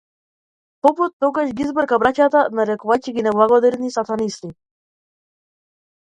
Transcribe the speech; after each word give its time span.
Попот 0.85 1.11
тогаш 1.25 1.51
ги 1.59 1.63
избрка 1.65 1.99
браќата 2.05 2.41
нарекувајќи 2.61 3.15
ги 3.19 3.25
неблагодарни 3.29 3.93
сатанисти. 3.99 4.53